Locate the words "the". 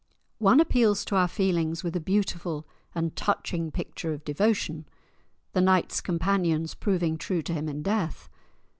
5.53-5.61